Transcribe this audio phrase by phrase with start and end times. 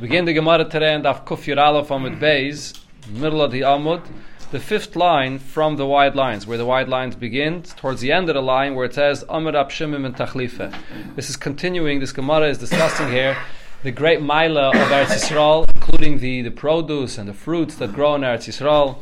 [0.00, 4.02] Begin the Gemara today and Daf Kuf Yirala from it Beis, middle of the Amud,
[4.50, 8.30] the fifth line from the wide lines, where the wide lines begin, towards the end
[8.30, 10.74] of the line where it says Amr Shimim and Tachlife.
[11.16, 13.36] This is continuing, this Gemara is discussing here
[13.82, 18.14] the great Maila of Eretz Yisrael, including the, the produce and the fruits that grow
[18.14, 18.96] in Eretz Yisrael.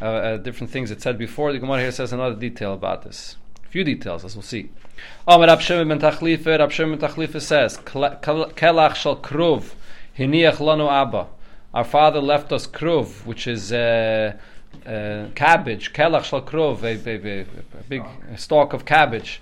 [0.00, 1.52] Uh, uh, different things it said before.
[1.52, 3.36] The Gemara here says another detail about this.
[3.62, 4.70] A few details, as we'll see.
[5.26, 9.74] Amr Rab Shimon ben Tachlife, Rab Shimon ben Tachlife says, Kelach shal kruv,
[10.18, 11.28] hiniach lanu abba.
[11.72, 14.36] Our father left us kruv, which is uh,
[14.86, 17.46] uh, cabbage, kelach shal kruv, a,
[17.88, 18.02] big
[18.36, 19.40] stalk of cabbage.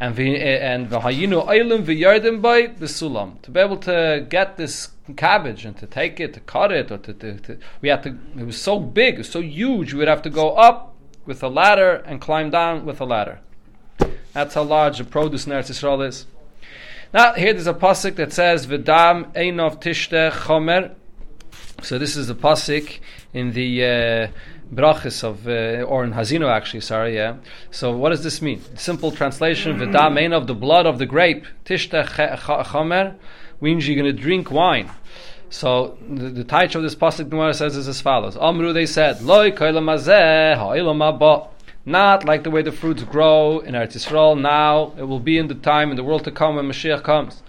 [0.00, 3.40] And the and v'hayinu oilim v'yardim by b'sulam.
[3.42, 6.98] To be able to get this cabbage and to take it, to cut it, or
[6.98, 8.18] to, to, to, we had to.
[8.36, 9.92] It was so big, so huge.
[9.92, 10.94] We would have to go up
[11.24, 13.40] with a ladder and climb down with a ladder.
[14.32, 16.26] That's how large the produce in Eretz Yisrael is.
[17.14, 20.94] Now, here there's a pasuk that says, "V'dam einov tishte chomer."
[21.82, 23.00] So this is a pasuk
[23.34, 24.28] in the uh,
[24.74, 27.36] brachis of, uh, or in Hazino actually, sorry, yeah.
[27.70, 28.62] So what does this mean?
[28.76, 33.16] Simple translation, "V'dam einov," the blood of the grape, tishte chomer,
[33.60, 34.90] means you're going to drink wine.
[35.50, 39.20] So the, the title of this pasuk Gemara says is as follows: Amru, they said,
[39.20, 40.56] "Loi koilam hazeh
[41.84, 44.92] not like the way the fruits grow in Eretz Yisrael now.
[44.96, 47.42] It will be in the time in the world to come when Mashiach comes.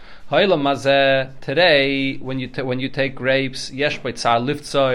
[1.41, 4.87] Today, when you t- when you take grapes, yesh so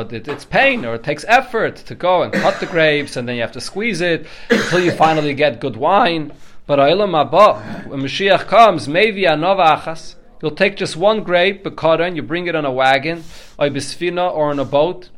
[0.00, 3.34] it, it's pain or it takes effort to go and cut the grapes, and then
[3.34, 6.32] you have to squeeze it until you finally get good wine.
[6.66, 12.46] But when Mashiach comes, maybe anova achas, you'll take just one grape, and you bring
[12.46, 13.24] it on a wagon,
[13.58, 15.10] or on a boat,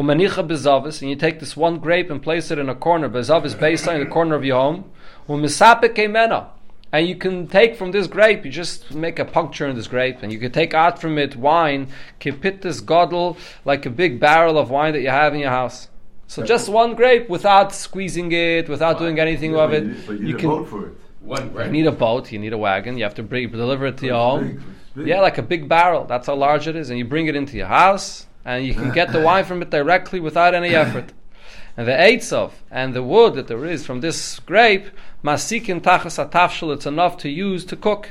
[0.00, 3.58] Umanicha bezavis, and you take this one grape and place it in a corner, bezavis
[3.58, 4.90] based on the corner of your home.
[5.28, 6.46] Umisapik kemena,
[6.90, 10.22] and you can take from this grape, you just make a puncture in this grape,
[10.22, 14.56] and you can take out from it wine, kipit this godel, like a big barrel
[14.56, 15.88] of wine that you have in your house.
[16.28, 19.84] So just one grape without squeezing it, without doing anything yeah, of it.
[19.84, 20.64] You, you, you can.
[20.64, 20.94] For it.
[21.20, 21.66] One grape.
[21.66, 24.06] You need a boat, you need a wagon, you have to bring, deliver it to
[24.06, 24.76] your home.
[24.96, 26.06] Yeah, like a big barrel.
[26.06, 28.90] That's how large it is, and you bring it into your house and you can
[28.92, 31.12] get the wine from it directly without any effort.
[31.76, 34.90] And the eitzov and the wood that there is from this grape,
[35.24, 38.10] masikin tachas atafshel, it's enough to use to cook.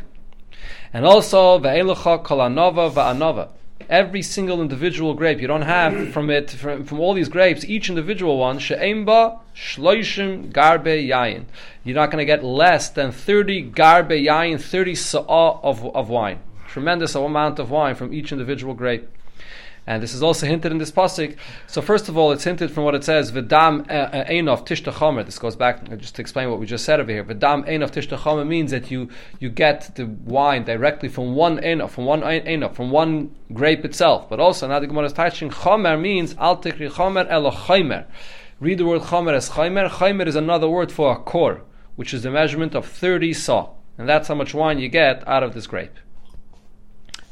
[0.93, 3.49] And also ve'elecha kol anova va'anova.
[3.89, 7.89] Every single individual grape, you don't have from it from, from all these grapes, each
[7.89, 11.45] individual one she'emba shloishim garbe yayin.
[11.83, 16.39] You're not going to get less than thirty garbe yayin, thirty sa'ah of, of wine.
[16.67, 19.07] Tremendous amount of wine from each individual grape.
[19.89, 21.35] And this is also hinted in this pasuk.
[21.65, 24.93] So first of all, it's hinted from what it says, "V'dam uh, uh, einov tishta
[24.93, 27.23] chomer." This goes back uh, just to explain what we just said over here.
[27.23, 31.89] "V'dam einov tishta chomer" means that you you get the wine directly from one einov,
[31.89, 34.29] from one einov, from one grape itself.
[34.29, 38.05] But also now the Gemara is touching chomer means al tikri chomer elo chomer.
[38.59, 39.89] Read the word chomer as chomer.
[39.89, 41.61] Chomer is another word for a core,
[41.95, 45.41] which is the measurement of thirty saw, and that's how much wine you get out
[45.41, 45.97] of this grape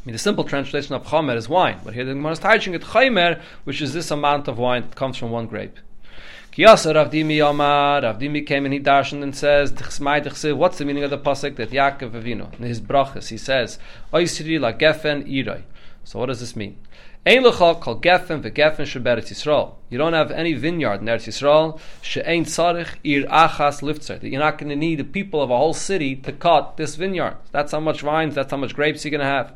[0.08, 2.82] mean, the simple translation of chomer is wine, but here the Gemara is teaching it
[2.82, 5.78] chomer, which is this amount of wine that comes from one grape.
[6.54, 9.74] Kiyasa Rav Dimi Yomar, Rav Dimi came and he darshan and says,
[10.54, 13.80] what's the meaning of the pasuk that Yaakov Avinu, in his brachas, he says,
[14.14, 15.64] Oisri la gefen iroi.
[16.06, 16.78] So what does this mean?
[17.26, 19.74] Ein lecha kol gefen vegefen sheberetz Yisrael.
[19.90, 21.78] You don't have any vineyard in Eretz Yisrael.
[23.04, 24.18] Ir achas liftzer.
[24.22, 26.96] That you're not going to need the people of a whole city to cut this
[26.96, 27.36] vineyard.
[27.52, 29.54] That's how much vines, that's how much grapes you're going to have.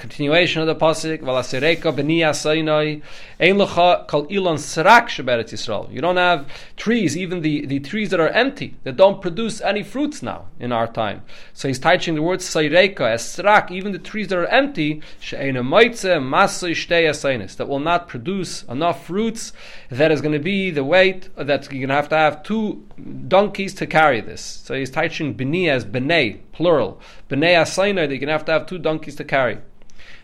[0.00, 3.02] Continuation of the pasuk, "Valasereka b'niya sainoi
[3.38, 6.46] ein lecha kol ilon serak sheberet Yisrael." You don't have
[6.78, 10.72] trees, even the, the trees that are empty, that don't produce any fruits now in
[10.72, 11.20] our time.
[11.52, 15.62] So he's teaching the word saireka as serak, even the trees that are empty, she'ena
[15.62, 19.52] moitze masoi shtei that will not produce enough fruits.
[19.90, 22.86] That is going to be the weight that you're going to have to have two
[23.28, 24.40] donkeys to carry this.
[24.40, 28.52] So he's teaching b'niya as b'nei plural, b'nei asainoi that you're going to have to
[28.52, 29.58] have two donkeys to carry.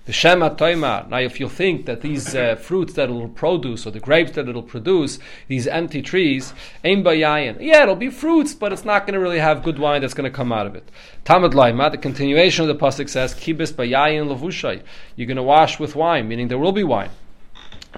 [0.07, 1.09] The Shema Toima.
[1.09, 4.49] Now, if you think that these uh, fruits that it'll produce, or the grapes that
[4.49, 5.19] it'll produce,
[5.49, 6.55] these empty trees,
[6.85, 7.57] Ein Bayayin.
[7.61, 10.31] Yeah, it'll be fruits, but it's not going to really have good wine that's going
[10.31, 10.89] to come out of it.
[11.25, 14.81] Tamad Laima, the continuation of the Pasuk says, Kibis Bayayin Lavushay.
[15.17, 17.11] You're going to wash with wine, meaning there will be wine.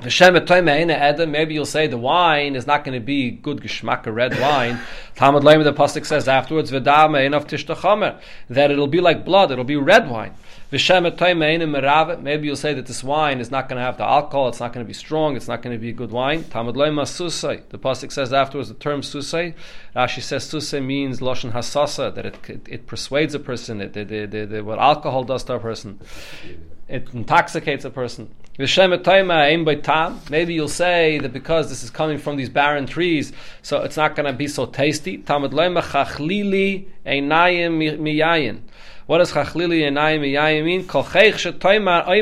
[0.02, 4.80] Maybe you'll say the wine is not going to be good geschmack, red wine.
[5.16, 10.08] Talmud Laim, the pasuk says afterwards, enough that it'll be like blood, it'll be red
[10.08, 10.34] wine.
[10.70, 14.74] Maybe you'll say that this wine is not going to have the alcohol, it's not
[14.74, 16.42] going to be strong, it's not going to be a good wine.
[16.42, 19.54] The Pasuk says afterwards the term Susai.
[19.96, 24.62] Rashi says Susai means Loshan Hasasa, that it, it, it persuades a person, it, it,
[24.62, 26.00] what alcohol does to a person.
[26.86, 28.28] it intoxicates a person.
[28.58, 33.32] Maybe you'll say that because this is coming from these barren trees,
[33.62, 35.22] so it's not going to be so tasty.
[39.08, 40.64] What does chachlili einayim miyayin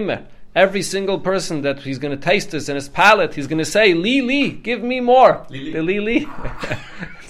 [0.08, 0.26] mean?
[0.54, 3.64] Every single person that he's going to taste this in his palate, he's going to
[3.64, 5.44] say, Li Li, give me more.
[5.50, 5.80] Li Li.
[5.80, 6.28] Li Li.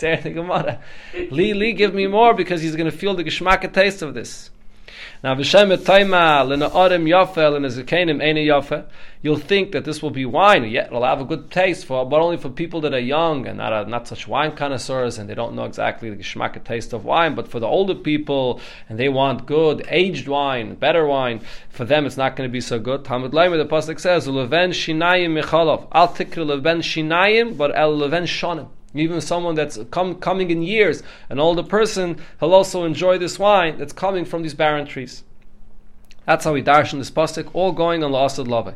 [1.31, 4.50] Li Li, give me more because he's going to feel the geschmack taste of this.
[5.23, 8.85] Now, v'shem etoima l'na'orim yafe l'nezekenim ene yafe.
[9.23, 10.65] You'll think that this will be wine.
[10.65, 13.59] Yet it'll have a good taste for, but only for people that are young and
[13.59, 17.05] not a, not such wine connoisseurs, and they don't know exactly the geschmack taste of
[17.05, 17.35] wine.
[17.35, 21.41] But for the older people, and they want good aged wine, better wine,
[21.71, 23.05] for them it's not going to be so good.
[23.05, 28.25] Talmud Leimer, the pasuk says, "Leven shinayim mechalov." Al tikr leven shinayim, but el leven
[28.25, 28.69] shonim.
[28.99, 33.79] Even someone that's com- coming in years, an older person, he'll also enjoy this wine
[33.79, 35.23] that's coming from these barren trees.
[36.27, 38.75] That's how we dash darshan this pasuk, all going on La'asad Lave.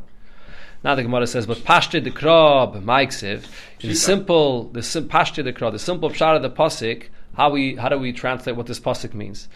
[0.83, 3.45] Now the Gemara says, but Pashte the Krab, Maiksiv,
[3.81, 7.77] the simple, the sim, Pashte the Krab, the simple pshat of the pasuk, how we,
[7.77, 9.49] how do we translate what this pasuk means?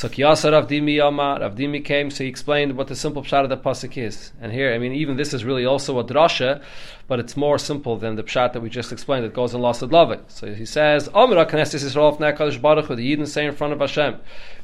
[0.00, 3.50] So Kiyasa Rav Dimi Rav Dimi came, so he explained what the simple pshat of
[3.50, 4.32] the pasuk is.
[4.40, 6.62] And here, I mean, even this is really also a drasha,
[7.06, 9.92] but it's more simple than the pshat that we just explained that goes in Lasad
[9.92, 10.18] Love.
[10.28, 14.16] So he says, Omra Knesset Yisrael Nekadosh Baruch the Yidden say in front of Hashem,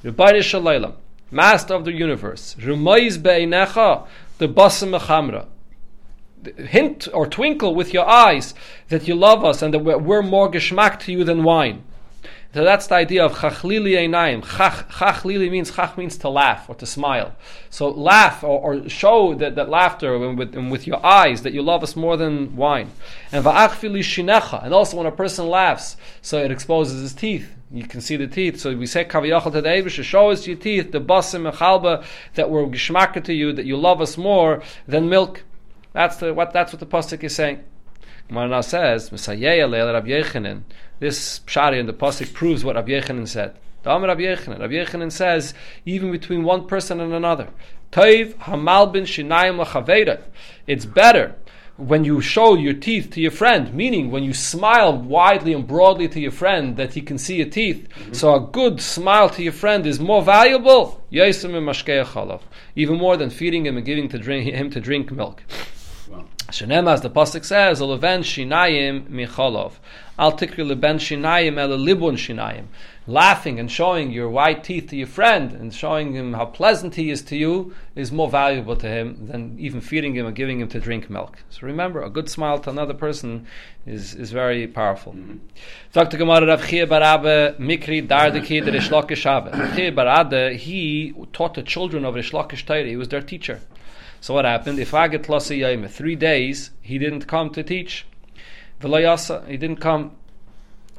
[0.03, 0.95] Rebbeinu Shalaylam,
[1.31, 4.07] Master of the universe, Rumayz Be'einecha,
[4.39, 5.47] the Basim Mechamra,
[6.57, 8.55] hint or twinkle with your eyes
[8.89, 11.83] that you love us and that we're, we're more geschmack to you than wine.
[12.57, 14.43] So that's the idea of chachlili einayim.
[14.43, 17.37] Chachlili means chach means to laugh or to smile.
[17.69, 21.53] So laugh or, or show that, that laughter and with, and with, your eyes that
[21.53, 22.93] you love us more than wine.
[23.31, 24.65] And va'achfili shinecha.
[24.65, 27.55] And also when a person laughs, so it exposes his teeth.
[27.71, 28.59] You can see the teeth.
[28.59, 32.07] So we say kaviyachal to the Eivish, show us your teeth, the basim and chalba,
[32.37, 35.45] that we're geshmaka to you, that you love us more than milk.
[35.93, 36.55] That's the what.
[36.55, 37.65] That's what the pasuk is saying.
[38.29, 40.63] Gemara says, "Messiah Rabbi Yechanan."
[40.99, 43.55] This pshari in the pasuk proves what Rabbi Yechanan said.
[43.83, 44.61] The Amar Rabbi Yechanan.
[44.61, 47.49] Rabbi Yechanan says, even between one person and another,
[47.93, 50.23] Toiv hamalbin shinayim lachaveda.
[50.67, 51.37] It's better
[51.77, 56.09] when you show your teeth to your friend, meaning when you smile widely and broadly
[56.09, 57.87] to your friend that he can see your teeth.
[57.91, 58.15] Mm-hmm.
[58.15, 61.05] So a good smile to your friend is more valuable,
[62.75, 65.43] even more than feeding him and giving to drink, him to drink milk.
[66.49, 69.73] Shenem, as the pasuk says, "Oleven shinayim micholov."
[70.17, 72.67] Al tikri leben shinayim el libun shinayim.
[73.09, 77.11] Laughing and showing your white teeth to your friend and showing him how pleasant he
[77.11, 80.69] is to you is more valuable to him than even feeding him or giving him
[80.69, 81.37] to drink milk.
[81.51, 83.47] So remember, a good smile to another person
[83.85, 85.15] is, is very powerful.
[85.15, 85.39] Mm-hmm.
[85.93, 86.17] Dr.
[86.17, 92.05] Gemara Rav Chia Barabe Mikri Dardeki the Rish Lakish Chia Barade, he taught the children
[92.05, 93.61] of Rish Lakish He was their teacher.
[94.27, 94.81] So what happened?
[94.81, 98.07] If I get Lasi three days, he didn't come to teach.
[98.81, 100.17] V'layasa, he didn't come.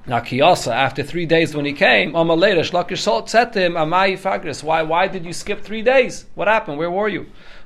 [0.05, 4.63] Now Kiyasa, after three days when he came, Amalera, Shlakish said to him, Amai Fagris,
[4.63, 6.25] why, why did you skip three days?
[6.35, 6.77] What happened?
[6.77, 7.25] Where were you?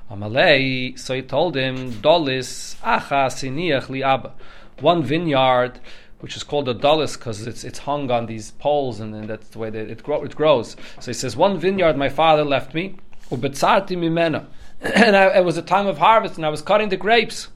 [0.09, 4.33] Amalei, so he told him, Dolis, Acha Siniach Li Abba.
[4.79, 5.79] One vineyard,
[6.21, 9.49] which is called a dolis because it's, it's hung on these poles and, and that's
[9.49, 10.75] the way that it, grow, it grows.
[10.99, 12.95] So he says, One vineyard my father left me,
[13.29, 14.47] Ubetzarti Mimena.
[14.95, 17.49] and I, it was a time of harvest, and I was cutting the grapes.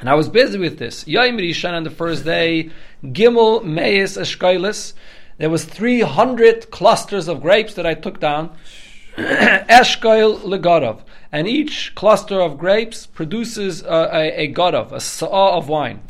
[0.00, 1.06] And I was busy with this.
[1.06, 2.70] Yom Rishon on the first day,
[3.04, 4.94] Gimel Meis Eshkoilis.
[5.38, 8.56] There was 300 clusters of grapes that I took down.
[9.16, 11.02] Eshkoil Legodov.
[11.30, 16.02] And each cluster of grapes produces a, a, a godov, a saw of wine.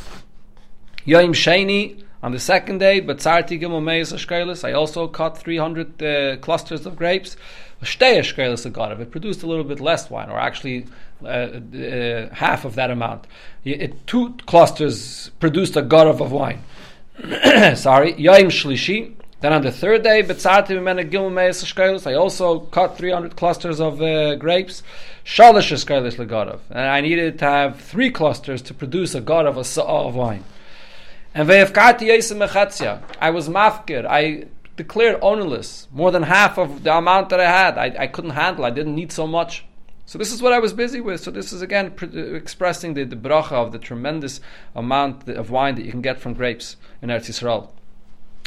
[1.05, 4.65] Yom Sheni, on the second day, Batzarti Gimel Meis Eshkoilis.
[4.67, 7.37] I also cut 300 uh, clusters of grapes.
[7.83, 10.87] It produced a little bit less wine, or actually
[11.25, 13.27] uh, uh, half of that amount.
[13.65, 16.62] It, two clusters produced a garav of wine.
[17.77, 19.15] Sorry, Yaim Shlishi.
[19.41, 20.23] Then on the third day,
[22.07, 24.85] I also cut 300 clusters of uh, grapes.
[25.25, 25.51] And
[26.79, 30.45] I needed to have three clusters to produce a god of a saw of wine.
[31.35, 34.07] And I was mafkir.
[34.07, 34.45] I
[34.76, 37.79] declared ownerless more than half of the amount that I had.
[37.79, 38.64] I, I couldn't handle.
[38.64, 39.64] I didn't need so much.
[40.07, 41.21] So this is what I was busy with.
[41.21, 44.41] So this is again pr- expressing the, the bracha of the tremendous
[44.75, 47.69] amount of wine that you can get from grapes in Eretz Yisrael.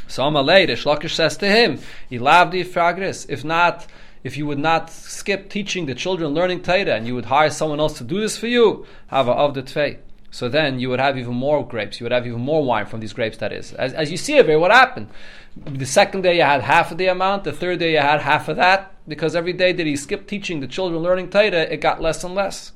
[0.08, 1.80] So Amalei, Shlakish says to him,
[2.12, 3.26] Ilavdi fragris.
[3.30, 3.88] If not,
[4.24, 7.80] if you would not skip teaching the children learning Torah and you would hire someone
[7.80, 10.00] else to do this for you, have a of the tvei.
[10.36, 12.02] So then you would have even more grapes.
[12.02, 13.38] You would have even more wine from these grapes.
[13.38, 15.08] That is, as, as you see over here, what happened?
[15.56, 17.46] The second day you had half of the amount.
[17.46, 18.92] The third day you had half of that.
[19.08, 22.36] because every day that he skipped teaching the children learning Torah, it got less and
[22.36, 22.74] less.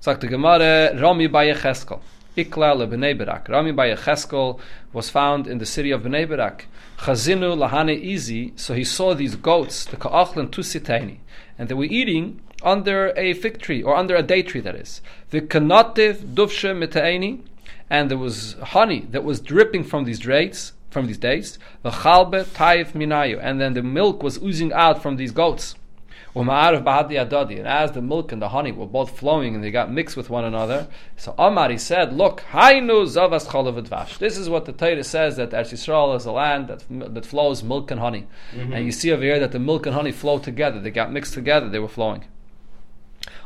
[0.00, 2.00] Sagt the Gemara, Rami by Yecheskel.
[2.36, 3.48] Ikla le Bnei.
[3.48, 3.94] Rami by
[4.92, 6.66] was found in the city of Bnei Barak.
[6.98, 11.18] Chazinu lahane izi, so he saw these goats, the ka'achlan tusitaini,
[11.56, 15.00] and they were eating under a fig tree, or under a date tree that is.
[15.30, 17.40] The kanativ dufshe mitaini,
[17.90, 21.58] and there was honey that was dripping from these dates, from these dates.
[21.82, 25.74] The chalbe taif minayu, and then the milk was oozing out from these goats.
[26.34, 30.30] And as the milk and the honey were both flowing and they got mixed with
[30.30, 30.86] one another,
[31.16, 35.50] so Amar he said, "Look, Hainu zavas cholav This is what the Torah says that
[35.50, 36.84] Eretz Yisrael is a land that
[37.14, 38.72] that flows milk and honey, mm-hmm.
[38.72, 40.78] and you see over here that the milk and honey flow together.
[40.78, 41.68] They got mixed together.
[41.68, 42.24] They were flowing.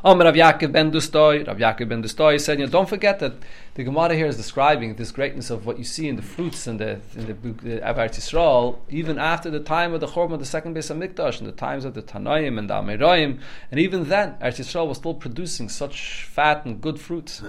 [0.05, 3.35] Omer Rav Yaakov ben Dustoy, Rav Yaakov ben Dustoy said, you know, don't forget that
[3.75, 6.81] the Gemara here is describing this greatness of what you see in the fruits and
[6.81, 10.45] the in the, the Eretz Yisrael, even after the time of the Chorban of the
[10.45, 13.39] second base of Mikdash, and the times of the Tanoim and the Ameroim,
[13.71, 17.41] and even then, Eretz Yisrael was still producing such fat and good fruits.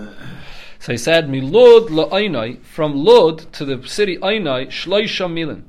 [0.77, 5.63] So he said, Milud la'ainai, from Lud to the city Ainai, Shloisha Milin.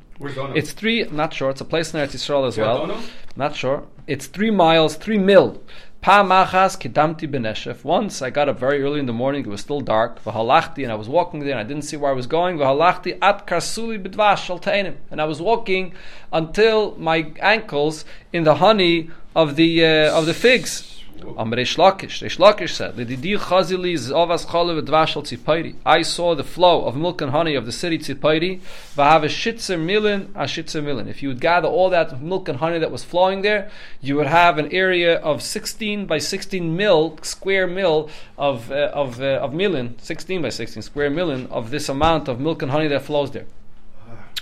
[0.54, 3.02] It's three, not sure, it's a place in Eretz Yisrael as well.
[3.36, 3.86] Not sure.
[4.06, 5.62] It's three miles, three mil
[6.04, 7.82] Pamachas.
[7.82, 10.22] Once I got up very early in the morning, it was still dark.
[10.22, 12.58] V'halachti, and I was walking there, and I didn't see where I was going.
[12.58, 14.96] V'halachti at karsuli b'dvash shaltainim.
[15.10, 15.94] And I was walking
[16.30, 21.03] until my ankles in the honey of the uh, of the figs.
[21.36, 22.22] Am Reish Lakish.
[22.22, 25.74] Reish Lakish said, chazili zovas tzipayri.
[25.84, 28.60] I saw the flow of milk and honey of the city Tzipayri.
[28.96, 31.08] V'have shitzer milin a shitzer milin.
[31.08, 34.26] If you would gather all that milk and honey that was flowing there, you would
[34.26, 39.52] have an area of 16 by 16 mil, square mil of, uh, of, uh, of
[39.52, 43.30] milin, 16 by 16 square milin of this amount of milk and honey that flows
[43.30, 43.46] there.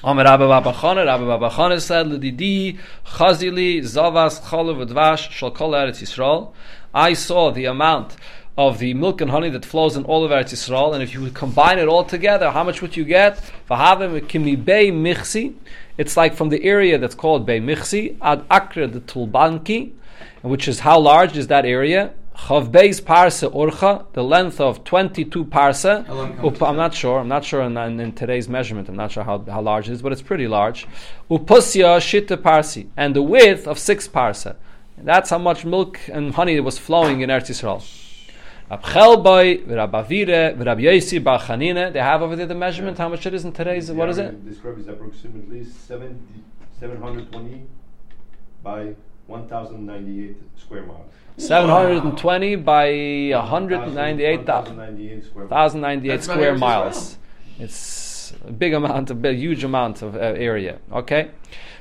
[0.04, 6.52] Rabbi Babachana, Rabbi Babachana said, L'didi chazili zavas chalav Eretz Yisrael.
[6.92, 8.16] I saw the amount
[8.58, 11.20] of the milk and honey that flows in all of Eretz Yisrael, and if you
[11.20, 13.38] would combine it all together, how much would you get?
[13.70, 15.54] V'havim bei michsi.
[15.98, 19.92] It's like from the area that's called Bei Michsi, ad akra the Tulbanki,
[20.40, 22.14] which is how large is that area?
[22.46, 26.04] Chavbeis parsa urcha, the length of 22 parsa.
[26.60, 27.20] I'm not sure.
[27.20, 28.88] I'm not sure in, in, in, today's measurement.
[28.88, 30.88] I'm not sure how, how large it is, but it's pretty large.
[31.30, 34.56] Upusya shita parsi, and the width of 6 parsa.
[34.98, 37.80] That's how much milk and honey was flowing in Eretz Yisrael.
[38.68, 43.08] Rab Chelboy, Rab Avire, Rab Yosi, Bar Chanine, they have over there the measurement, how
[43.08, 44.44] much it is in today's, yeah, what is it?
[44.44, 46.16] Describes approximately 70,
[46.80, 47.62] 720
[48.64, 48.94] by
[49.28, 51.12] 1,098 square miles.
[51.38, 57.16] 720 by 198,098 square, square miles.
[57.58, 60.78] It's a big amount, a big, huge amount of uh, area.
[60.92, 61.30] Okay,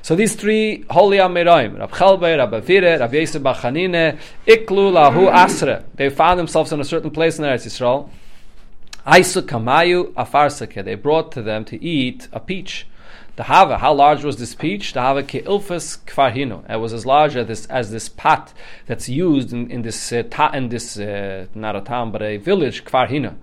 [0.02, 5.84] so these three holy Amiroim, Rab Chelbe, Rab Avire, Rab Yisra Bachanine, Iklu Lahu Asra,
[5.94, 8.08] they found themselves in a certain place in Eretz Yisrael.
[9.06, 12.86] Aisu Kamayu Afarsake, they brought to them to eat a peach.
[13.34, 14.92] The hava, how large was this peach?
[14.92, 16.68] The hava ke'ilfas kfarhino.
[16.70, 18.52] It was as large as this, as this pot
[18.86, 22.36] that's used in, in this uh, ta, in this uh, not a town but a
[22.36, 23.36] village kfarhino.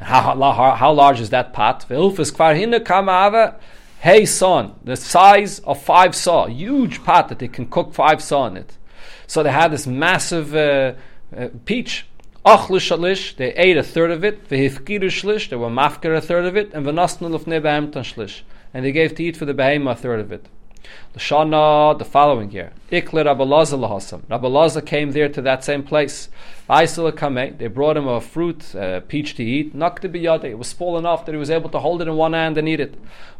[0.00, 1.86] How, how, how large is that pot?
[1.88, 3.56] Ve'ilfas kfarhino kama
[4.00, 8.46] hey son, the size of five saw, huge pot that they can cook five saw
[8.48, 8.76] in it.
[9.26, 10.92] So they had this massive uh,
[11.34, 12.04] uh, peach.
[12.44, 14.46] They ate a third of it.
[14.48, 18.84] Vehifkiru shlish, they were mafker a third of it, and v'nasnu lefnei b'emtan shlish and
[18.84, 20.46] they gave to eat for the behemoth a third of it.
[21.16, 24.22] Shana, the following year, Ikle Rabbalazah lahasam.
[24.22, 26.28] Rabbalazah came there to that same place.
[26.68, 29.76] Kame, they brought him a fruit, a peach to eat.
[29.76, 32.32] Nakte biyade, it was small enough that he was able to hold it in one
[32.32, 32.96] hand and eat it.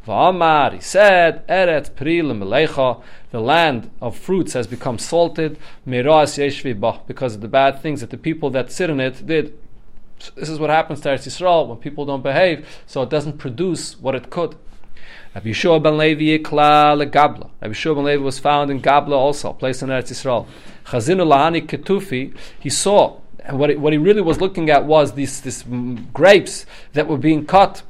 [0.07, 6.39] Va'amar, he said, Eret prilim melecha, the land of fruits has become salted, because
[7.35, 9.59] of the bad things that the people that sit in it did.
[10.37, 13.99] This is what happens to Eretz Yisrael when people don't behave, so it doesn't produce
[13.99, 14.57] what it could.
[15.35, 17.49] Rabbi Yeshua ben Levi Yikla Gabla.
[17.61, 20.47] Rabbi Yeshua ben Levi was found in Gabla also, a place in Eretz Yisrael.
[20.85, 25.41] Chazinu Lahani Ketufi, he saw, and what, what he really was looking at was these,
[25.41, 25.65] these
[26.12, 27.83] grapes that were being cut.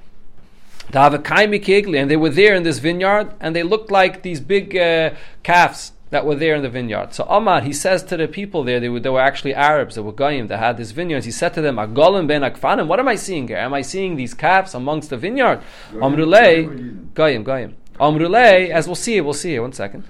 [0.95, 5.11] And they were there in this vineyard, and they looked like these big uh,
[5.43, 7.15] calves that were there in the vineyard.
[7.15, 10.03] So Omar, he says to the people there, they were, they were actually Arabs, they
[10.03, 11.25] were Goyim, that had these vineyards.
[11.25, 13.57] He said to them, Agolim ben Akfanim, what am I seeing here?
[13.57, 15.63] Am I seeing these calves amongst the vineyard?
[15.93, 17.77] Amrulay, Goyim, Goyim.
[17.99, 20.05] Amrulay, as we'll see, we'll see here, one second.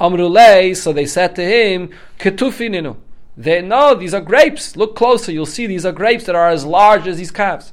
[0.00, 2.96] Amrulay, so they said to him, Ketufininu.
[3.36, 4.76] They know these are grapes.
[4.76, 7.72] Look closer, you'll see these are grapes that are as large as these calves.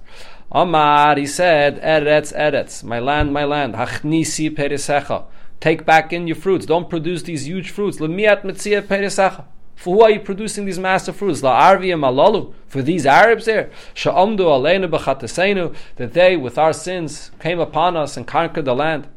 [0.51, 5.25] Omar, he said, Eretz, Eretz, my land, my land, Hachnisi perisecha
[5.61, 6.65] take back in your fruits.
[6.65, 7.99] Don't produce these huge fruits.
[7.99, 8.07] For
[9.85, 11.39] who are you producing these massive fruits?
[11.39, 13.71] For these Arabs there.
[15.95, 19.07] That they, with our sins, came upon us and conquered the land.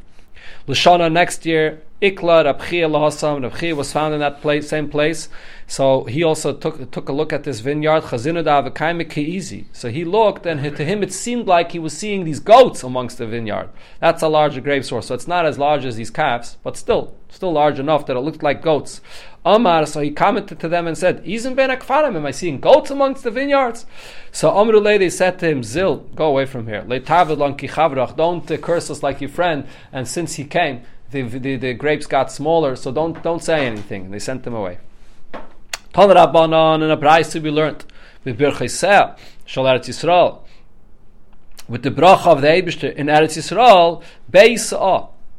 [0.69, 3.51] Lashana next year, Ikla Rabchia Lahasam.
[3.51, 5.31] Rabchia was found in that place, same place.
[5.67, 8.03] So he also took took a look at this vineyard.
[8.03, 9.69] Khazinudah Kaimiki easy.
[9.73, 13.17] So he looked, and to him it seemed like he was seeing these goats amongst
[13.17, 13.71] the vineyard.
[14.01, 15.07] That's a larger grape source.
[15.07, 18.21] So it's not as large as these calves, but still, still large enough that it
[18.21, 19.01] looked like goats.
[19.47, 22.91] Amar, so he commented to them and said, Izin ben akfarim, am I seeing goats
[22.91, 23.85] amongst the vineyards?
[24.33, 26.83] So Amrulay, they said to him, Zil, go away from here.
[26.83, 29.67] Don't curse us like your friend.
[29.93, 30.83] And since he came,
[31.15, 34.11] the, the, the grapes got smaller, so don't, don't say anything.
[34.11, 34.79] They sent them away.
[35.33, 37.85] Tan Rabbanon and a Braise we learned
[38.25, 39.17] with Birchaiseh,
[39.47, 40.41] Shal Eretz Yisrael.
[41.69, 44.73] With the bracha of the Eibishter in Eretz Yisrael, Beis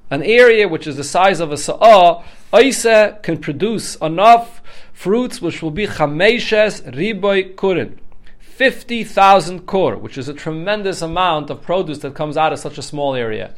[0.10, 4.62] an area which is the size of a sa'ah, Oise can produce enough
[4.94, 7.98] fruits which will be chameshes riboy kurin.
[8.40, 12.82] 50,000 kur, which is a tremendous amount of produce that comes out of such a
[12.82, 13.54] small area.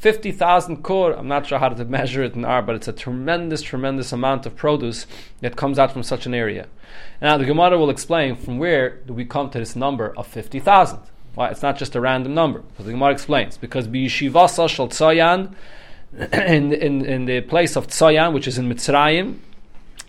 [0.00, 3.60] 50,000 kur, I'm not sure how to measure it in R, but it's a tremendous,
[3.60, 5.06] tremendous amount of produce
[5.42, 6.68] that comes out from such an area.
[7.20, 10.98] Now, the Gemara will explain from where do we come to this number of 50,000.
[11.34, 11.50] Why?
[11.50, 12.62] It's not just a random number.
[12.78, 15.54] But the Gemara explains, because B'yishivasa shal tzayan,
[16.32, 19.36] in, in, the place of Tzayan, which is in Mitzrayim,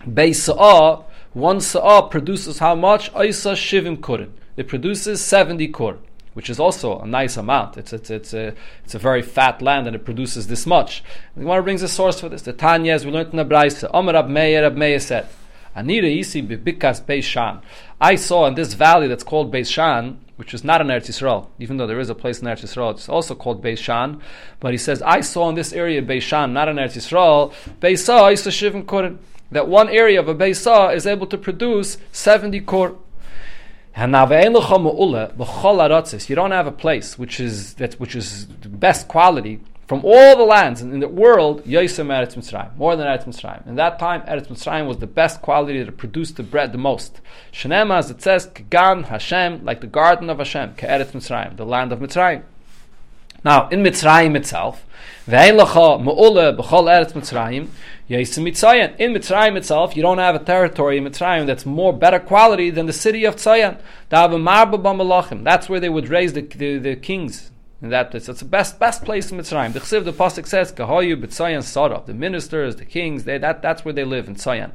[0.08, 3.10] Beis one Sa'ah produces how much?
[3.10, 4.32] Isa Shivim Kurin.
[4.58, 5.98] It produces 70 Kur,
[6.34, 7.78] which is also a nice amount.
[7.78, 11.04] It's, it's, it's, a, it's a very fat land and it produces this much.
[11.36, 12.42] The Gemara brings a source for this.
[12.42, 15.28] The Tanya, as we learned in the Braisa, Omer Rab Meir, Rab Meir said,
[15.76, 17.62] Anira Isi Bibikas Beishan.
[18.00, 21.78] I saw in this valley that's called Beishan, which is not in Eretz Yisrael, even
[21.78, 24.20] though there is a place in Eretz Yisrael, it's also called Beishan.
[24.60, 28.50] But he says, I saw in this area Beishan, not in Eretz Yisrael, Beisa Isa
[28.50, 29.20] Shivim Korin.
[29.52, 32.98] That one area of a Beisa is able to produce 70 kor.
[33.96, 34.08] You
[36.36, 39.60] don't have a place which is that which is the best quality
[39.92, 43.68] from all the lands in the world, Eretz Mitzrayim, more than Eretz Mitzrayim.
[43.68, 47.20] In that time, Eretz Mitzrayim was the best quality that produced the bread the most.
[47.52, 51.92] Shenema, as it says, Gan Hashem, like the garden of Hashem, Eretz Mitzrayim, the land
[51.92, 52.44] of Mitzrayim.
[53.44, 54.86] Now, in Mitzrayim itself.
[55.28, 55.34] In
[59.16, 62.94] Mitzrayim itself, you don't have a territory in Mitzrayim that's more better quality than the
[62.94, 63.80] city of Tzayan.
[65.44, 67.52] That's where they would raise the, the, the kings
[67.82, 68.30] in that place.
[68.30, 69.74] It's the best best place in Mitzrayim.
[69.74, 73.84] The Chsiv, the pasuk says, "Kahayu b'tzayan sarah." The ministers, the kings, they, that that's
[73.84, 74.72] where they live in Tzayan.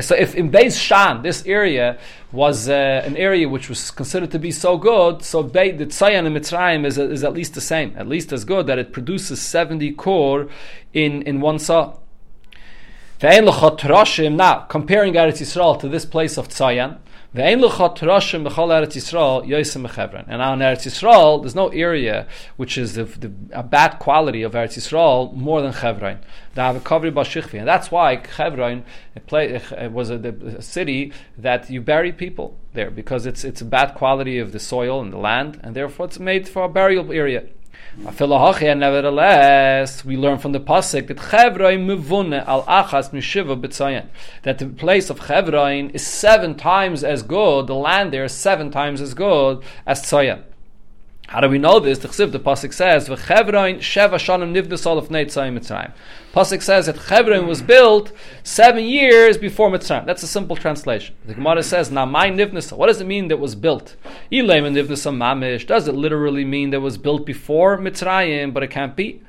[0.00, 1.98] So if in Beis Shan, this area
[2.32, 6.26] was uh, an area which was considered to be so good, so Be- the Tzayan
[6.26, 9.40] in Mitzrayim is, is at least the same, at least as good, that it produces
[9.40, 10.48] 70 core
[10.92, 11.96] in, in one saw.
[13.22, 16.98] Now, comparing Eretz Yisrael to this place of Tzayan,
[20.28, 24.52] and on Eretz Yisrael, there's no area which is the, the a bad quality of
[24.52, 26.20] Eretz Yisrael more than Chevron.
[26.56, 28.84] And that's why Chevron
[29.90, 34.38] was a, a, city that you bury people there because it's it's a bad quality
[34.38, 37.46] of the soil and the land, and therefore it's made for a burial area.
[37.96, 44.06] Nevertheless, we learn from the pasuk that Chevron mevune al achas b'tzayin.
[44.42, 47.66] That the place of Chevron is seven times as good.
[47.66, 50.42] The land there is seven times as good as Tzayin.
[51.28, 51.98] How do we know this?
[51.98, 55.92] The Chsiv, the Pasuk says, "V'Chevron sheva shanim nivnus of Tzayim Mitzrayim."
[56.34, 60.04] Pasuk says that Chevron was built seven years before Mitzrayim.
[60.04, 61.14] That's a simple translation.
[61.24, 63.96] The Gemara says, "Now my nivnus." What does it mean that was built?
[64.30, 65.66] Ilayim nivnus mamish.
[65.66, 68.52] Does it literally mean that was built before Mitzrayim?
[68.52, 69.22] But it can't be.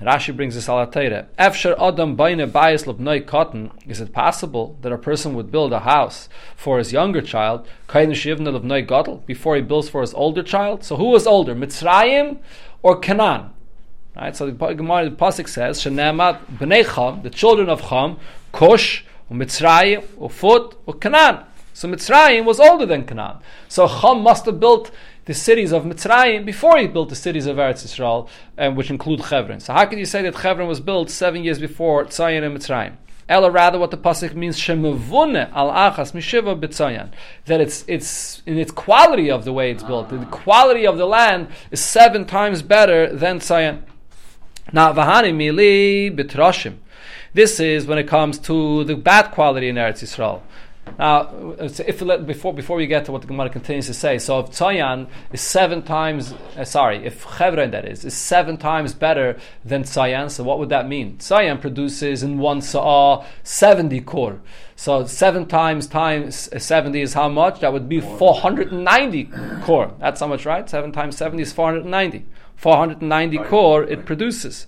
[0.00, 1.26] Rashi brings this alatayra.
[1.38, 3.72] Efsher adam bayne bayis lobnoi cotton.
[3.88, 8.10] Is it possible that a person would build a house for his younger child, kain
[8.10, 10.84] shivna lobnoi gadol, before he builds for his older child?
[10.84, 12.38] So who was older, Mitzrayim
[12.82, 13.50] or Canaan?
[14.14, 14.36] Right.
[14.36, 18.18] So the Gemara the pasuk says, "Shenemat bnei Cham, the children of Cham,
[18.52, 23.38] Kush, Mitzrayim, Ufut, or Canaan." So Mitzrayim was older than Canaan.
[23.68, 24.92] So Cham must have built
[25.28, 29.22] the cities of Mitzrayim before he built the cities of Eretz Yisrael, um, which include
[29.22, 29.60] Chevron.
[29.60, 32.94] So how can you say that Chevron was built seven years before Tzayin and Mitzrayim?
[33.28, 37.10] Ella, rather, what the pasuk means, shemavune al achas mishiva b'tzayan,
[37.44, 40.08] that it's it's in its quality of the way it's built.
[40.08, 43.82] The quality of the land is seven times better than Tzayan.
[44.72, 46.78] Now, vahani mili b'troshim.
[47.34, 50.40] This is when it comes to the bad quality in Eretz Yisrael.
[50.98, 54.50] Now, if before before we get to what the Gemara continues to say, so if
[54.50, 59.82] Tzayan is seven times, uh, sorry, if Chevron that is is seven times better than
[59.82, 61.16] Tzayan, so what would that mean?
[61.18, 64.40] Tzayan produces in one sa'ah seventy core.
[64.76, 67.60] So seven times times seventy is how much?
[67.60, 69.30] That would be four hundred and ninety
[69.62, 69.92] core.
[69.98, 70.68] That's how much, right?
[70.68, 72.26] Seven times seventy is four hundred and ninety.
[72.56, 74.66] Four hundred and ninety core it produces.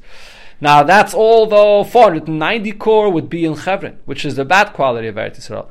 [0.62, 5.09] Now that's all though 490 core would be in Chevron, which is the bad quality
[5.09, 5.66] of Eretz Yisrael.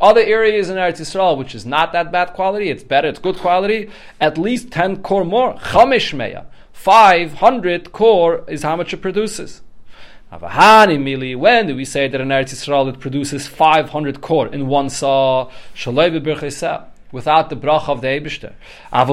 [0.00, 3.36] Other areas in Eretz Yisrael, which is not that bad quality, it's better, it's good
[3.38, 5.54] quality, at least 10 core more.
[5.54, 6.46] Chamish meya.
[6.72, 9.62] 500 core is how much it produces.
[10.30, 15.50] When do we say that in Eretz Yisrael it produces 500 core in one saw?
[17.12, 18.52] Without the brach of the Eibishter.
[18.92, 19.04] Eh,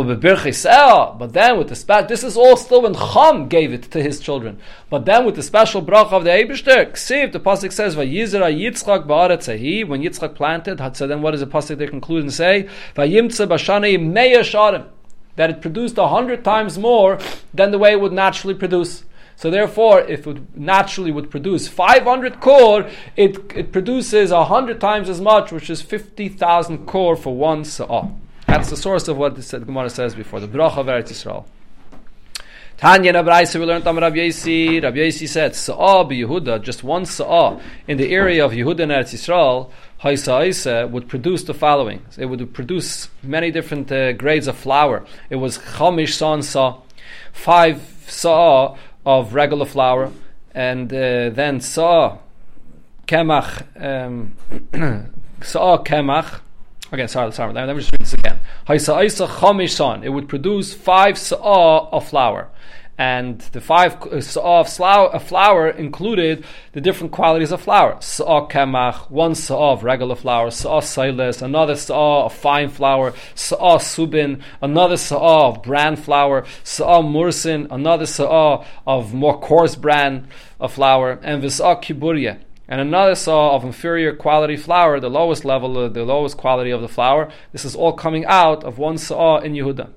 [1.18, 4.20] but then with the special, this is all still when Cham gave it to his
[4.20, 4.60] children.
[4.90, 9.06] But then with the special brach of the Eibishter, Ksiv, the pasuk says, "Vayizra Yitzchak
[9.08, 12.68] ba'aretzehi." When Yitzchak planted, so then what does the pasuk there conclude and say?
[15.36, 17.20] That it produced a hundred times more
[17.54, 19.04] than the way it would naturally produce.
[19.38, 25.22] So therefore, if it naturally would produce 500 core, it, it produces 100 times as
[25.22, 28.10] much, which is 50,000 core for one sa'ah.
[28.48, 31.46] That's the source of what the Gemara says before, the Brach of Eretz Yisrael.
[32.78, 34.80] Tanya Nabraisa, we learned on Rabbi Yasi.
[34.80, 39.14] Rabbi Yasi said, Sa'ah Yehuda, just one Sa'ah in the area of Yehuda and Eretz
[39.14, 39.72] Yisrael,
[40.02, 42.04] Haisa Isa would produce the following.
[42.18, 45.06] It would produce many different uh, grades of flour.
[45.30, 46.80] It was Chamish San Sa,
[47.34, 50.12] five Sa'ah of regular flour,
[50.54, 52.18] and uh, then saw
[53.08, 54.34] kemach, um,
[55.42, 56.42] saw kemach.
[56.92, 57.54] Okay, sorry, sorry.
[57.54, 58.42] Let me just read this again.
[60.04, 62.50] It would produce five saw of flour
[62.98, 68.02] and the five saw of flour, included the different qualities of flour.
[68.02, 73.78] Saw kemach, one saw of regular flour, saw silas, another saw of fine flour, saw
[73.78, 80.28] subin, another saw of bran flour, saw mursin, another saw of more coarse bran
[80.60, 82.40] of flour, and visah kiburia.
[82.68, 86.82] And another saw of inferior quality flour, the lowest level, uh, the lowest quality of
[86.82, 87.32] the flour.
[87.54, 89.90] This is all coming out of one saw in Yehuda.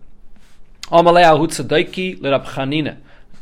[0.91, 2.97] Amalei Tzadiki l'Rab Chanina.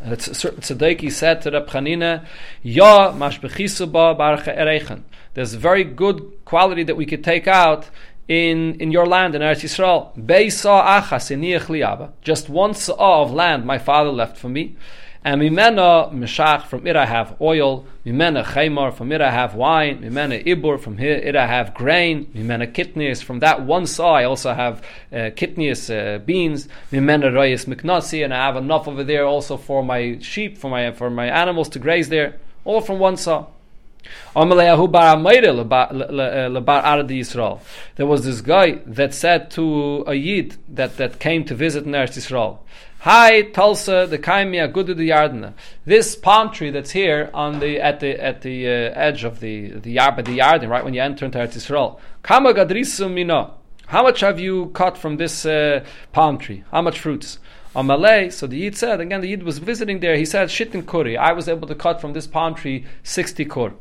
[0.04, 2.26] Uh, Tzadiki said to Rab Chanina,
[2.62, 5.02] Ya mashbechisu ba barcha erechen.
[5.34, 7.88] There's very good quality that we could take out
[8.28, 10.14] in, in your land in Eretz Yisrael.
[10.18, 14.76] Beisa achas Just one saw of land my father left for me.
[15.24, 17.85] And mimena meshach, from it I have oil.
[18.07, 20.00] Mimena chemar, from it I have wine.
[20.00, 22.26] Mimena ibur, from it I have grain.
[22.26, 24.81] Mimena kitnius, from that one saw I also have
[25.12, 26.68] uh, kitnius uh, beans.
[26.92, 30.92] Mimena royes miknasi, and I have enough over there also for my sheep, for my
[30.92, 32.37] for my animals to graze there.
[32.64, 33.46] All from one saw.
[34.35, 34.46] There
[38.07, 42.59] was this guy that said to a yid that, that came to visit Eretz Yisrael.
[43.02, 45.52] Hi Tulsa, the Kaimia Gudu the Yardana.
[45.84, 49.68] This palm tree that's here on the at the at the uh, edge of the
[49.68, 52.00] the yard the Yarden, right when you enter into Eretz Yisrael.
[52.24, 53.54] Kama gadrisum mino.
[53.87, 56.64] How much have you cut from this uh, palm tree?
[56.72, 57.38] How much fruits?
[57.76, 59.20] On Malay, so the Yid said again.
[59.20, 60.16] The Yid was visiting there.
[60.16, 63.74] He said, "Shitin kuri." I was able to cut from this palm tree sixty kur.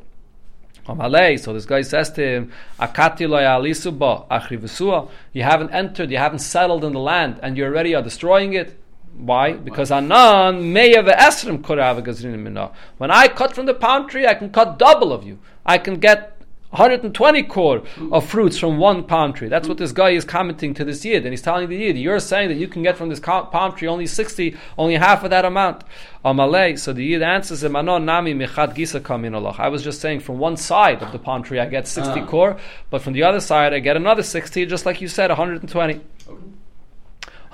[0.88, 3.27] Malay, so this guy says to him, "Akati
[5.34, 8.80] You haven't entered, you haven't settled in the land, and you already are destroying it.
[9.17, 9.53] Why?
[9.53, 14.36] Because anan may meyav esrim korav gazrinim When I cut from the palm tree, I
[14.36, 15.39] can cut double of you.
[15.65, 16.38] I can get
[16.69, 19.47] 120 core of fruits from one palm tree.
[19.47, 22.19] That's what this guy is commenting to this yid, and he's telling the yid, "You're
[22.19, 25.45] saying that you can get from this palm tree only 60, only half of that
[25.45, 25.84] amount."
[26.25, 26.77] Amalei.
[26.77, 30.38] So the yid answers him, "Anon nami mechad gisa kamin I was just saying from
[30.38, 32.25] one side of the palm tree I get 60 uh.
[32.25, 32.58] core,
[32.89, 36.01] but from the other side I get another 60, just like you said, 120.
[36.30, 36.57] Okay.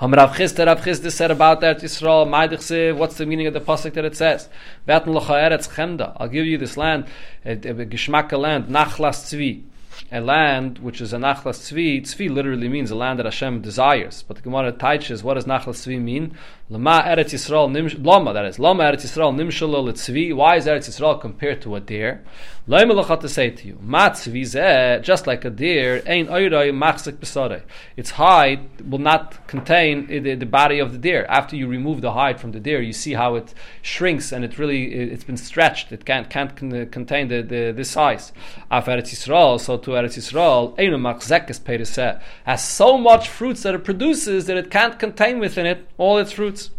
[0.00, 3.94] Rav Chisda, Rav Chisda said about that Yisrael, Maidich what's the meaning of the pasuk
[3.94, 4.48] that it says?
[4.88, 6.16] Ve'aten locha eretz chemda.
[6.16, 7.06] I'll give you this land,
[7.44, 9.62] a, a, a land, nachlas tzvi
[10.10, 12.02] a land which is a nachlas tzvi.
[12.02, 14.24] Tzvi literally means a land that Hashem desires.
[14.26, 16.36] But the Gemara teaches what does nachlas tzvi mean?
[16.70, 20.34] Lama Eretz Yisrael nim lama that is lama Eretz Yisrael nimshalo tzvi.
[20.34, 22.24] Why is Eretz Yisrael compared to a deer?
[22.66, 27.60] Loimelachat to say to you, ma tzvi just like a deer, ein oiroi machzik besare.
[27.94, 31.26] Its hide will not contain the, body of the deer.
[31.28, 33.52] After you remove the hide from the deer, you see how it
[33.82, 35.92] shrinks and it really it's been stretched.
[35.92, 38.32] It can't can't contain the, the size.
[38.70, 43.84] Af Eretz Yisrael, so to Eretz Yisrael, einu machzekes has so much fruits that it
[43.84, 46.70] produces that it can't contain within it all its fruits.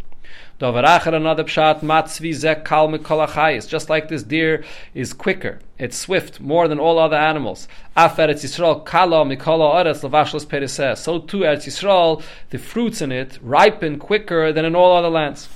[0.60, 2.89] Dovarachar another pshat matzvi zek kal.
[3.68, 4.63] Just like this deer
[4.94, 7.68] is quicker, it's swift more than all other animals.
[7.96, 10.98] Af Eretz Yisrael kala mikola oretz lavashlos periseh.
[10.98, 15.50] So too Eretz Yisrael, the fruits in it ripen quicker than in all other lands.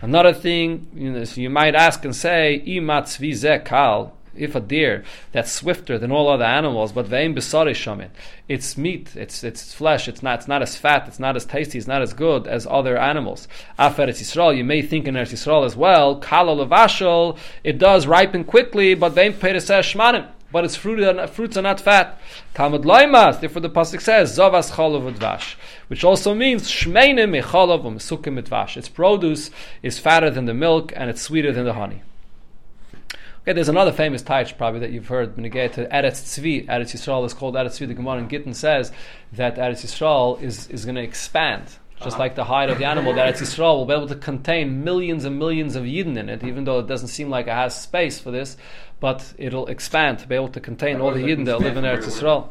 [0.00, 4.60] Another thing, you, know, so you might ask and say, imatzvi zek kal if a
[4.60, 8.08] deer that's swifter than all other animals, but vein besari
[8.48, 11.78] it's meat, it's it's flesh, it's not it's not as fat, it's not as tasty,
[11.78, 13.48] it's not as good as other animals.
[13.78, 18.44] Afer Yisrael, you may think in Eretz Yisrael as well, kala levashal, it does ripen
[18.44, 20.28] quickly, but vein peresesh er shmanim.
[20.50, 22.18] But its fruit are, fruits are not fat.
[22.54, 23.40] Talmud loimas.
[23.40, 25.56] Therefore, the pasuk says zavas cholav udvash,
[25.88, 28.76] which also means shmeinim u'mesukim mitvash.
[28.76, 29.50] Its produce
[29.82, 32.02] is fatter than the milk and it's sweeter than the honey.
[33.48, 35.34] Okay, there's another famous taich probably that you've heard.
[35.34, 37.88] Benegay to Eretz Tzvi, Eretz Yisrael is called Eretz Tzvi.
[37.88, 38.92] The Gemara in Gittin says
[39.32, 41.64] that Eretz Yisrael is, is going to expand.
[41.96, 42.18] Just uh-huh.
[42.18, 45.24] like the hide of the animal, that Eretz Yisrael will be able to contain millions
[45.24, 48.20] and millions of Yidden in it, even though it doesn't seem like it has space
[48.20, 48.58] for this,
[49.00, 52.04] but it'll expand to be able to contain all the Yidden that live in Eretz
[52.04, 52.50] Yisrael.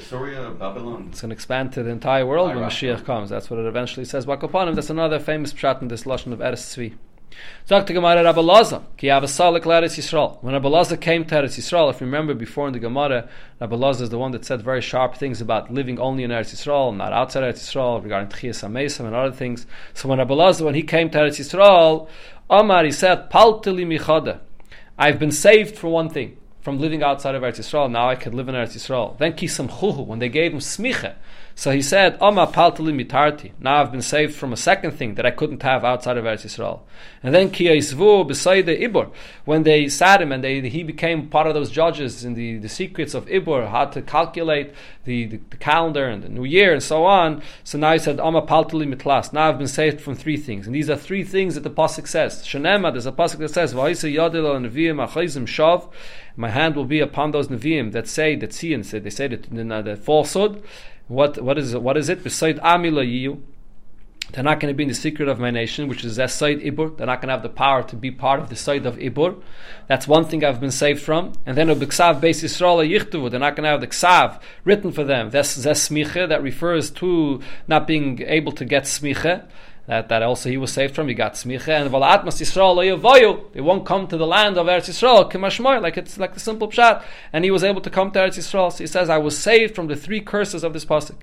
[0.00, 1.08] Syria, Babylon.
[1.10, 3.28] It's going to expand to the entire world when Mashiach comes.
[3.28, 4.24] That's what it eventually says.
[4.24, 6.94] Bakopanim, that's another famous pshat in this lashon of Eretz Tzvi.
[7.66, 10.42] The Gemara Rabbi Laza, ki avasalik Eretz Yisrael.
[10.42, 13.28] When Rabbi Laza came to Eretz Yisrael, if you remember before in the Gemara,
[13.60, 16.54] Rabbi Laza is the one that said very sharp things about living only in Eretz
[16.54, 19.66] Yisrael, not outside Eretz Yisrael, regarding Tchias HaMesim and other things.
[19.92, 22.08] So when Rabbi Laza, when he came to Eretz Yisrael,
[22.48, 24.40] Omar, he said, Paltili michada.
[24.98, 27.90] I've been saved for one thing, from living outside of Eretz Yisrael.
[27.90, 29.18] Now I could live in Eretz Yisrael.
[29.18, 31.16] Then kisam chuhu, when they gave him smicha,
[31.58, 33.50] so he said, oh, Oma paltali mitarti.
[33.58, 36.46] Now I've been saved from a second thing that I couldn't have outside of Eretz
[36.46, 36.82] Yisrael.
[37.20, 39.10] And then ki beside the Ibor,
[39.44, 42.68] when they sat him and they, he became part of those judges in the, the
[42.68, 44.72] secrets of Ibor, how to calculate
[45.04, 47.42] the, the, the, calendar and the new year and so on.
[47.64, 49.32] So now he said, oh, Oma paltali mitlas.
[49.32, 50.64] Now I've been saved from three things.
[50.64, 52.46] And these are three things that the Pasuk says.
[52.46, 55.90] Shanema, there's a Pasuk that says, Va'isa yadil achayzim shav.
[56.36, 59.26] My hand will be upon those neviim that say, that see and say, they say
[59.26, 60.62] the, the falsehood.
[61.08, 61.82] What what is it?
[61.82, 62.22] What is it?
[62.22, 63.40] Beside Amila Yiyu.
[64.32, 66.60] They're not going to be in the secret of my nation, which is that side
[66.60, 66.98] Ibur.
[66.98, 69.40] They're not going to have the power to be part of the side of Ibur.
[69.86, 71.32] That's one thing I've been saved from.
[71.46, 73.30] And then Ubiksav Beis Yisrael Yichtuvu.
[73.30, 75.30] They're not going to have the Ksav written for them.
[75.30, 79.46] That's Smiche that refers to not being able to get Smiche
[79.88, 81.08] that, that also he was saved from.
[81.08, 85.32] He got smicha and v'la'atmas Yisrael They won't come to the land of Eretz Yisrael
[85.32, 87.02] k'mashmoy, like it's like the simple pshat.
[87.32, 88.70] And he was able to come to Eretz Yisrael.
[88.70, 91.16] So he says, I was saved from the three curses of this pasuk.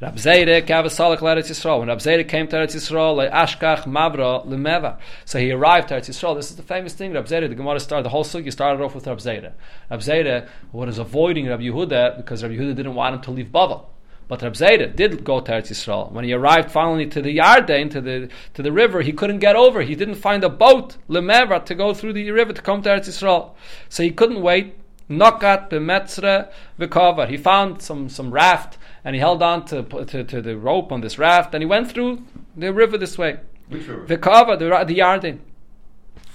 [0.00, 1.78] Rab Zayde kavasalach Eretz Yisrael.
[1.78, 4.98] When Rab Zayde came to Eretz Yisrael, ashkach mavra lemeva.
[5.24, 6.34] So he arrived to Eretz Yisrael.
[6.34, 7.12] This is the famous thing.
[7.12, 9.52] Rab Zayde, the Gemara started the whole sugi started off with Rab Zayde.
[9.88, 13.84] Rab Zayde was avoiding Rab Yehuda because Rab Yehuda didn't want him to leave Bavel.
[14.28, 16.12] But Reb Zayda did go to Eretz Yisrael.
[16.12, 19.56] When he arrived finally to the Yarden, to the to the river, he couldn't get
[19.56, 19.80] over.
[19.80, 23.08] He didn't find a boat, Lemevra, to go through the river to come to Eretz
[23.08, 23.52] Yisrael.
[23.88, 24.74] So he couldn't wait.
[25.08, 27.28] Nokat b'metzre v'kovar.
[27.28, 31.00] He found some, some raft and he held on to, to, to the rope on
[31.00, 32.22] this raft and he went through
[32.54, 33.38] the river this way.
[33.68, 34.06] Which river?
[34.06, 35.38] The, the Yarden.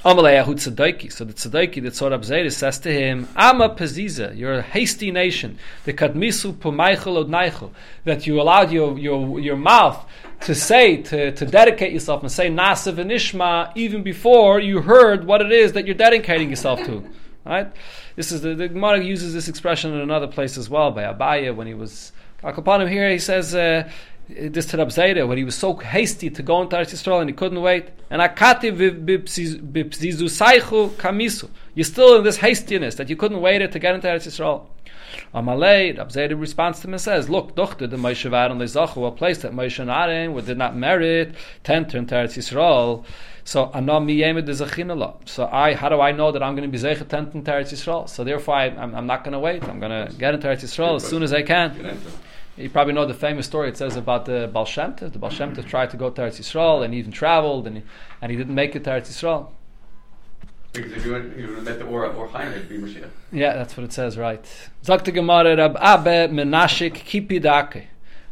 [0.03, 5.57] So the Tzadiki, the Abzedis, says to him, Ama Peziza, you're a hasty nation.
[5.85, 7.71] The Kadmisu Pumaichel Od
[8.03, 10.05] That you allowed your, your, your mouth
[10.41, 15.41] to say, to, to dedicate yourself and say Nasa V'nishma even before you heard what
[15.41, 17.03] it is that you're dedicating yourself to.
[17.45, 17.69] Right?
[18.15, 21.53] This is the, the Gemara uses this expression in another place as well by Abaya
[21.53, 23.89] when he was him here he says uh,
[24.29, 27.35] this to Rabzeira, when he was so hasty to go into Eretz Yisrael and he
[27.35, 27.89] couldn't wait.
[28.09, 31.49] And akati b'pzizu saichu kamisu.
[31.75, 34.67] You're still in this hastiness that you couldn't wait it to get into Eretz Yisrael.
[35.33, 39.39] Amalei, Rabzeira responds to him and says, Look, dochter, the Moshe Varon lezachu, a place
[39.39, 43.05] that Moshe and Aaron did not merit to enter into Eretz Yisrael.
[43.45, 43.69] So
[45.25, 47.51] So I, how do I know that I'm going to be zeichet to enter into
[47.51, 48.07] Eretz Yisrael?
[48.07, 49.63] So therefore, I, am not going to wait.
[49.63, 51.99] I'm going to get into Eretz Yisrael as soon as I can.
[52.55, 54.95] You probably know the famous story it says about the Baal Shem.
[54.95, 57.83] The Baal Shem tried to go to Eretz Yisrael and even traveled and he,
[58.21, 59.49] and he didn't make it to Eretz Yisrael.
[60.71, 63.09] Because if you would have met the Or, or Chaim, it'd be Mashiach.
[63.31, 64.43] Yeah, that's what it says, right.
[64.83, 67.85] Zok Gemara, Rab Abe Menashik Kipidake.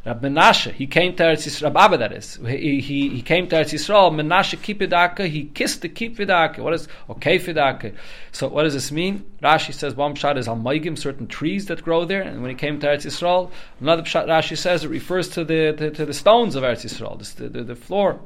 [0.03, 3.55] Rab Menashe, he came to Eretz Yisrael, Abba that is, he, he, he came to
[3.55, 7.95] Eretz Yisrael, Menashe Kipidaka, he kissed the Kipidaka, what is, okay Kefidaka.
[8.31, 9.23] So what does this mean?
[9.43, 12.79] Rashi says one pshat is Almaigim, certain trees that grow there, and when he came
[12.79, 16.55] to Eretz Yisrael, another pshat Rashi says it refers to the, to, to the stones
[16.55, 18.19] of Eretz Yisrael, the, the, the floor.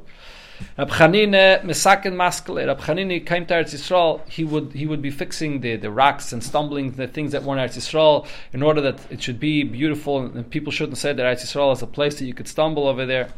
[0.78, 2.66] Rab Chanine Mesakin Maskele.
[2.66, 4.26] Rab Chanine came to Eretz Yisrael.
[4.28, 7.56] He would he would be fixing the, the rocks and stumbling the things that were
[7.56, 11.22] in Eretz Yisrael in order that it should be beautiful and people shouldn't say that
[11.22, 13.28] Eretz Yisrael is a place that you could stumble over there.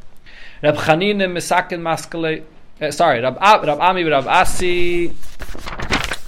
[0.63, 2.43] Rab Chanine Mesakin Maskele.
[2.81, 5.13] uh, sorry, Rab, Rab Ami, Rab Asi,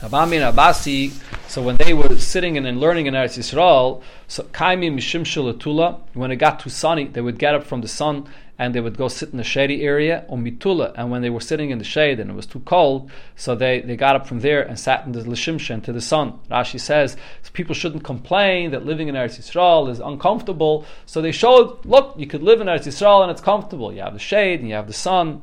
[0.03, 1.12] Rab Ami and Abasi.
[1.51, 5.99] So when they were sitting and, and learning in Eretz Yisrael, so Kaimi Mishim Shalatula,
[6.15, 8.97] when it got too sunny, they would get up from the sun and they would
[8.97, 10.93] go sit in the shady area, or mitula.
[10.95, 13.81] And when they were sitting in the shade and it was too cold, so they,
[13.81, 16.39] they got up from there and sat in the lishimshen to the sun.
[16.49, 17.17] Rashi says
[17.53, 20.87] people shouldn't complain that living in Eretz Yisrael is uncomfortable.
[21.05, 23.93] So they showed, look, you could live in Eretz Yisrael and it's comfortable.
[23.93, 25.43] You have the shade and you have the sun,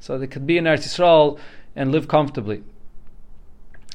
[0.00, 1.38] so they could be in Eretz Yisrael
[1.76, 2.64] and live comfortably.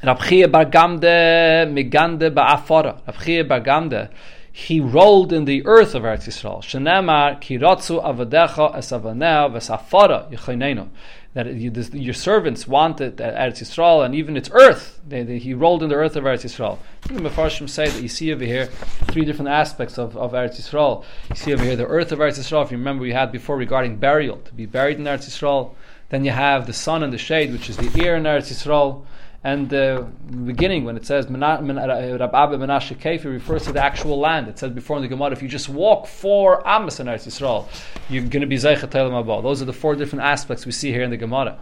[0.03, 3.01] Rabchia Bar Gamde Migande Ba'afara.
[3.05, 4.09] Rabchia Bar Gamde
[4.51, 6.61] he rolled in the earth of Eretz Yisrael.
[6.61, 10.89] Shenemar kiratzu avadecha esavanea vesafara yechinenu.
[11.33, 11.45] That
[11.93, 14.99] your servants wanted Eretz Yisrael and even its earth.
[15.07, 16.79] They, they, he rolled in the earth of Eretz Yisrael.
[17.03, 18.65] The Mefarshim say that you see over here
[19.11, 21.05] three different aspects of, of Eretz Yisrael.
[21.29, 22.65] You see over here the earth of Eretz Yisrael.
[22.65, 25.75] If you remember, we had before regarding burial to be buried in Eretz Yisrael.
[26.09, 29.05] Then you have the sun and the shade, which is the ear in Eretz Yisrael.
[29.41, 30.05] And the
[30.45, 34.49] beginning, when it says Rab Abba Menashe Kefi, refers to the actual land.
[34.49, 37.65] It says before in the Gemara, if you just walk four Amos in Eretz Yisrael,
[38.09, 39.41] you're going to be Zeichet Telam Abba.
[39.41, 41.57] Those are the four different aspects we see here in the Gemara.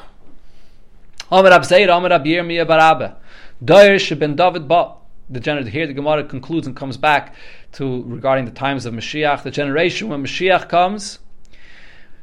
[1.31, 3.17] Amar Rav Zeira, Amar Rab Yirmiyah Barabba.
[3.63, 4.93] Dair Sheben David Ba.
[5.29, 7.35] The gener- here the Gemara concludes and comes back
[7.73, 11.19] to regarding the times of Mashiach, the generation when Mashiach comes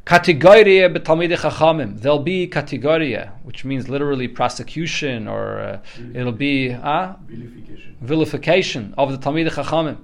[0.07, 2.01] Kategoria betalmidei chachamim.
[2.01, 5.81] There'll be kategoria, which means literally prosecution, or uh,
[6.13, 7.97] it'll be uh, Vilification.
[8.03, 9.99] vilification of the talmidei chachamim.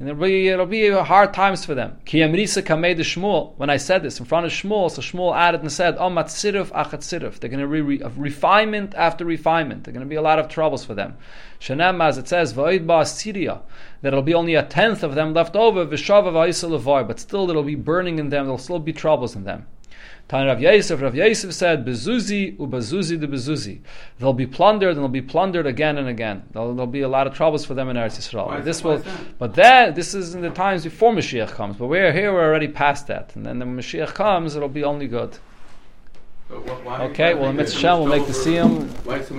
[0.00, 1.98] And it'll be, it'll be hard times for them.
[2.04, 3.52] Ki amrisa kamei Shmuel.
[3.58, 6.72] When I said this in front of Shmuel, so Shmuel added and said, "Oh matziruf
[6.72, 9.84] achat siruf." They're going to be re- refinement after refinement.
[9.84, 11.16] They're going to be a lot of troubles for them.
[11.60, 13.60] Shenem, as it says, "Va'id ba asiriyah,"
[14.04, 15.86] that it'll be only a tenth of them left over.
[15.86, 18.44] But still there'll be burning in them.
[18.44, 19.66] There'll still be troubles in them.
[20.28, 23.80] Tan Rav Yosef, Rav Yosef said, "Bezuzi ubazuzi de bezuzi."
[24.18, 26.42] They'll be plundered and they'll be plundered again and again.
[26.52, 28.48] There'll, there'll be a lot of troubles for them in Eretz Yisrael.
[28.48, 29.38] Why this will, that?
[29.38, 31.76] but that this is in the times before Mashiach comes.
[31.76, 35.08] But we're here, we're already past that, and then when Mashiach comes, it'll be only
[35.08, 35.38] good.
[36.48, 39.30] But wh- why- Okay, well, Mitzvah we'll make the trouble